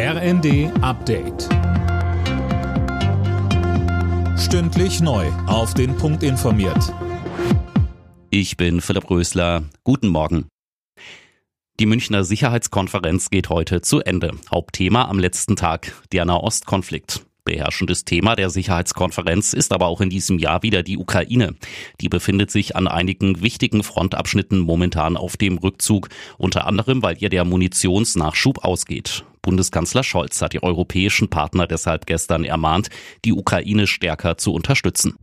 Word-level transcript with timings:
RND 0.00 0.70
Update. 0.80 1.48
Stündlich 4.38 5.00
neu. 5.00 5.26
Auf 5.48 5.74
den 5.74 5.96
Punkt 5.96 6.22
informiert. 6.22 6.94
Ich 8.30 8.56
bin 8.56 8.80
Philipp 8.80 9.10
Rösler. 9.10 9.64
Guten 9.82 10.06
Morgen. 10.06 10.46
Die 11.80 11.86
Münchner 11.86 12.22
Sicherheitskonferenz 12.22 13.30
geht 13.30 13.48
heute 13.48 13.80
zu 13.80 13.98
Ende. 13.98 14.30
Hauptthema 14.48 15.08
am 15.08 15.18
letzten 15.18 15.56
Tag 15.56 15.92
der 16.12 16.24
Nahostkonflikt. 16.26 17.26
Beherrschendes 17.42 18.04
Thema 18.04 18.36
der 18.36 18.50
Sicherheitskonferenz 18.50 19.52
ist 19.52 19.72
aber 19.72 19.86
auch 19.86 20.00
in 20.00 20.10
diesem 20.10 20.38
Jahr 20.38 20.62
wieder 20.62 20.84
die 20.84 20.96
Ukraine. 20.96 21.56
Die 22.00 22.08
befindet 22.08 22.52
sich 22.52 22.76
an 22.76 22.86
einigen 22.86 23.42
wichtigen 23.42 23.82
Frontabschnitten 23.82 24.60
momentan 24.60 25.16
auf 25.16 25.36
dem 25.36 25.58
Rückzug, 25.58 26.08
unter 26.36 26.68
anderem 26.68 27.02
weil 27.02 27.16
ihr 27.18 27.30
der 27.30 27.44
Munitionsnachschub 27.44 28.64
ausgeht. 28.64 29.24
Bundeskanzler 29.48 30.02
Scholz 30.02 30.42
hat 30.42 30.52
die 30.52 30.62
europäischen 30.62 31.30
Partner 31.30 31.66
deshalb 31.66 32.04
gestern 32.04 32.44
ermahnt, 32.44 32.90
die 33.24 33.32
Ukraine 33.32 33.86
stärker 33.86 34.36
zu 34.36 34.52
unterstützen 34.52 35.14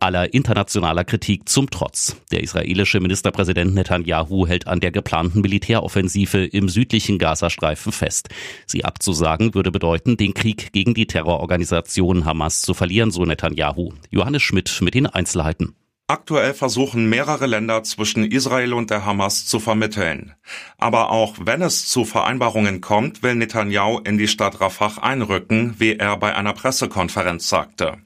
aller 0.00 0.32
internationaler 0.32 1.04
Kritik 1.04 1.48
zum 1.48 1.70
Trotz. 1.70 2.16
Der 2.32 2.42
israelische 2.42 3.00
Ministerpräsident 3.00 3.74
Netanyahu 3.74 4.46
hält 4.46 4.66
an 4.66 4.80
der 4.80 4.90
geplanten 4.90 5.42
Militäroffensive 5.42 6.44
im 6.44 6.68
südlichen 6.68 7.18
Gazastreifen 7.18 7.92
fest. 7.92 8.30
Sie 8.66 8.84
abzusagen 8.84 9.54
würde 9.54 9.70
bedeuten, 9.70 10.16
den 10.16 10.34
Krieg 10.34 10.72
gegen 10.72 10.94
die 10.94 11.06
Terrororganisation 11.06 12.24
Hamas 12.24 12.62
zu 12.62 12.72
verlieren, 12.72 13.10
so 13.10 13.24
Netanyahu. 13.24 13.92
Johannes 14.10 14.42
Schmidt 14.42 14.80
mit 14.80 14.94
den 14.94 15.06
Einzelheiten. 15.06 15.74
Aktuell 16.10 16.54
versuchen 16.54 17.08
mehrere 17.08 17.46
Länder 17.46 17.84
zwischen 17.84 18.24
Israel 18.24 18.72
und 18.72 18.90
der 18.90 19.04
Hamas 19.04 19.46
zu 19.46 19.60
vermitteln. 19.60 20.34
Aber 20.76 21.10
auch 21.10 21.36
wenn 21.38 21.62
es 21.62 21.86
zu 21.86 22.04
Vereinbarungen 22.04 22.80
kommt, 22.80 23.22
will 23.22 23.36
Netanyahu 23.36 24.00
in 24.00 24.18
die 24.18 24.26
Stadt 24.26 24.60
Rafah 24.60 25.00
einrücken, 25.02 25.76
wie 25.78 25.94
er 25.94 26.16
bei 26.16 26.34
einer 26.34 26.52
Pressekonferenz 26.52 27.48
sagte. 27.48 27.98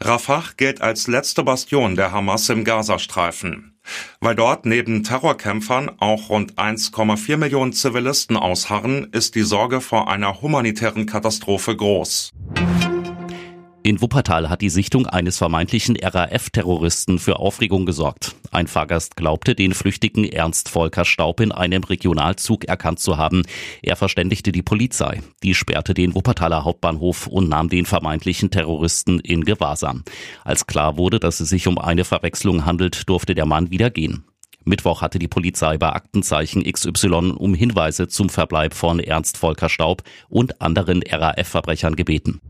Rafah 0.00 0.42
gilt 0.56 0.80
als 0.80 1.06
letzte 1.06 1.44
Bastion 1.44 1.94
der 1.94 2.10
Hamas 2.10 2.48
im 2.48 2.64
Gazastreifen. 2.64 3.78
Weil 4.18 4.34
dort 4.34 4.66
neben 4.66 5.04
Terrorkämpfern 5.04 5.92
auch 6.00 6.30
rund 6.30 6.54
1,4 6.54 7.36
Millionen 7.36 7.72
Zivilisten 7.72 8.36
ausharren, 8.36 9.10
ist 9.12 9.36
die 9.36 9.42
Sorge 9.42 9.80
vor 9.80 10.10
einer 10.10 10.42
humanitären 10.42 11.06
Katastrophe 11.06 11.76
groß. 11.76 12.32
In 13.86 14.00
Wuppertal 14.00 14.48
hat 14.48 14.62
die 14.62 14.70
Sichtung 14.70 15.06
eines 15.06 15.36
vermeintlichen 15.36 15.98
RAF-Terroristen 16.02 17.18
für 17.18 17.38
Aufregung 17.38 17.84
gesorgt. 17.84 18.34
Ein 18.50 18.66
Fahrgast 18.66 19.14
glaubte, 19.14 19.54
den 19.54 19.74
flüchtigen 19.74 20.24
Ernst 20.24 20.70
Volker 20.70 21.04
Staub 21.04 21.38
in 21.40 21.52
einem 21.52 21.84
Regionalzug 21.84 22.64
erkannt 22.64 23.00
zu 23.00 23.18
haben. 23.18 23.42
Er 23.82 23.96
verständigte 23.96 24.52
die 24.52 24.62
Polizei. 24.62 25.20
Die 25.42 25.54
sperrte 25.54 25.92
den 25.92 26.14
Wuppertaler 26.14 26.64
Hauptbahnhof 26.64 27.26
und 27.26 27.50
nahm 27.50 27.68
den 27.68 27.84
vermeintlichen 27.84 28.50
Terroristen 28.50 29.20
in 29.20 29.44
Gewahrsam. 29.44 30.02
Als 30.44 30.66
klar 30.66 30.96
wurde, 30.96 31.20
dass 31.20 31.40
es 31.40 31.50
sich 31.50 31.68
um 31.68 31.76
eine 31.76 32.06
Verwechslung 32.06 32.64
handelt, 32.64 33.06
durfte 33.10 33.34
der 33.34 33.44
Mann 33.44 33.70
wieder 33.70 33.90
gehen. 33.90 34.24
Mittwoch 34.64 35.02
hatte 35.02 35.18
die 35.18 35.28
Polizei 35.28 35.76
bei 35.76 35.90
Aktenzeichen 35.90 36.64
XY 36.64 37.34
um 37.36 37.52
Hinweise 37.52 38.08
zum 38.08 38.30
Verbleib 38.30 38.72
von 38.72 38.98
Ernst 38.98 39.36
Volker 39.36 39.68
Staub 39.68 40.02
und 40.30 40.62
anderen 40.62 41.02
RAF-Verbrechern 41.02 41.96
gebeten. 41.96 42.40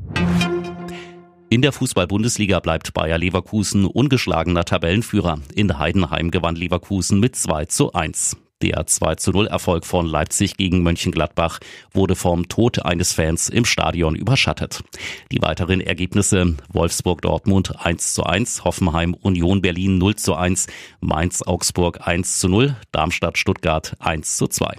In 1.55 1.63
der 1.63 1.71
Fußball-Bundesliga 1.71 2.59
bleibt 2.59 2.95
Bayer 2.95 3.17
Leverkusen 3.17 3.87
ungeschlagener 3.87 4.65
Tabellenführer. 4.65 5.39
In 5.55 5.79
Heidenheim 5.79 6.33
gewann 6.33 6.57
Leverkusen 6.57 7.21
mit 7.21 7.37
2 7.37 7.67
zu 7.67 7.93
1. 7.93 8.37
Der 8.61 8.85
2 8.85 9.15
zu 9.15 9.31
0 9.31 9.47
Erfolg 9.47 9.87
von 9.87 10.05
Leipzig 10.05 10.57
gegen 10.57 10.83
Mönchengladbach 10.83 11.61
wurde 11.93 12.17
vom 12.17 12.49
Tod 12.49 12.85
eines 12.85 13.13
Fans 13.13 13.49
im 13.49 13.65
Stadion 13.65 14.17
überschattet. 14.17 14.83
Die 15.31 15.41
weiteren 15.43 15.81
Ergebnisse 15.81 16.57
Wolfsburg 16.73 17.23
Dortmund 17.23 17.73
1 17.79 18.15
zu 18.15 18.25
1, 18.25 18.65
Hoffenheim 18.65 19.15
Union 19.15 19.63
Berlin 19.63 19.97
0 19.99 20.17
zu 20.17 20.35
1, 20.35 20.67
Mainz 20.99 21.41
Augsburg 21.41 22.05
1 22.05 22.41
zu 22.41 22.49
0, 22.49 22.75
Darmstadt 22.91 23.39
Stuttgart 23.39 23.95
1 24.01 24.39
zu 24.39 24.49
2. 24.49 24.75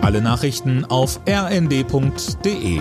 Alle 0.00 0.22
Nachrichten 0.22 0.86
auf 0.86 1.20
rnd.de 1.28 2.80